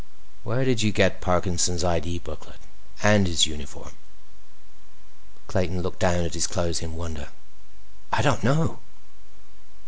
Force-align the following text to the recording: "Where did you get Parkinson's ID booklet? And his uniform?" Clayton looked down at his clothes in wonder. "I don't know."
"Where 0.41 0.65
did 0.65 0.81
you 0.81 0.91
get 0.91 1.21
Parkinson's 1.21 1.83
ID 1.83 2.17
booklet? 2.17 2.57
And 3.03 3.27
his 3.27 3.45
uniform?" 3.45 3.91
Clayton 5.45 5.83
looked 5.83 5.99
down 5.99 6.25
at 6.25 6.33
his 6.33 6.47
clothes 6.47 6.81
in 6.81 6.95
wonder. 6.95 7.29
"I 8.11 8.23
don't 8.23 8.43
know." 8.43 8.79